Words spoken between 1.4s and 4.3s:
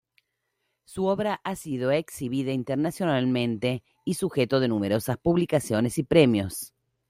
ha sido exhibida internacionalmente y